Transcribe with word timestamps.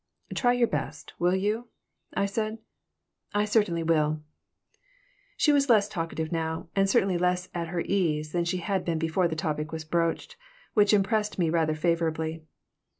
"Try 0.33 0.53
your 0.53 0.67
best, 0.67 1.13
will 1.19 1.35
you?" 1.35 1.67
I 2.15 2.25
said. 2.25 2.57
"I 3.35 3.45
certainly 3.45 3.83
will." 3.83 4.23
She 5.37 5.51
was 5.51 5.69
less 5.69 5.87
talkative 5.87 6.31
now, 6.31 6.69
and 6.75 6.89
certainly 6.89 7.19
less 7.19 7.49
at 7.53 7.67
her 7.67 7.81
ease 7.81 8.31
than 8.31 8.45
she 8.45 8.57
had 8.57 8.83
been 8.83 8.97
before 8.97 9.27
the 9.27 9.35
topic 9.35 9.71
was 9.71 9.85
broached, 9.85 10.37
which 10.73 10.91
impressed 10.91 11.37
me 11.37 11.51
rather 11.51 11.75
favorably. 11.75 12.41